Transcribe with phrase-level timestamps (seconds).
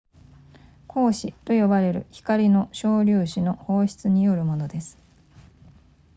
[0.89, 4.97] 光子と呼ばれる光の小粒子の放出によるものです